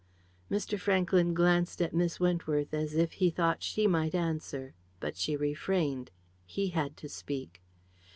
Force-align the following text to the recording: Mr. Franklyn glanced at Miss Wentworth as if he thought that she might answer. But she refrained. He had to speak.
Mr. 0.49 0.79
Franklyn 0.79 1.35
glanced 1.35 1.79
at 1.79 1.93
Miss 1.93 2.19
Wentworth 2.19 2.73
as 2.73 2.95
if 2.95 3.11
he 3.11 3.29
thought 3.29 3.57
that 3.57 3.63
she 3.63 3.85
might 3.85 4.15
answer. 4.15 4.73
But 4.99 5.15
she 5.15 5.35
refrained. 5.35 6.09
He 6.47 6.69
had 6.69 6.97
to 6.97 7.07
speak. 7.07 7.61